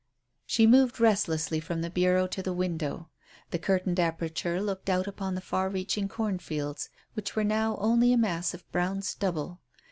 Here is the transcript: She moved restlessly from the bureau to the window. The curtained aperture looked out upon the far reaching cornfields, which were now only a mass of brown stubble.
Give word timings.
She 0.47 0.65
moved 0.65 0.99
restlessly 0.99 1.59
from 1.59 1.81
the 1.83 1.89
bureau 1.91 2.25
to 2.25 2.41
the 2.41 2.53
window. 2.55 3.09
The 3.51 3.59
curtained 3.59 3.99
aperture 3.99 4.59
looked 4.59 4.89
out 4.89 5.05
upon 5.05 5.35
the 5.35 5.41
far 5.41 5.69
reaching 5.69 6.09
cornfields, 6.09 6.89
which 7.13 7.35
were 7.35 7.43
now 7.43 7.77
only 7.77 8.11
a 8.11 8.17
mass 8.17 8.55
of 8.55 8.67
brown 8.71 9.03
stubble. 9.03 9.61